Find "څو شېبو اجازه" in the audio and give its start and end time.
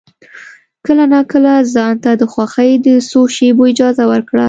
3.09-4.03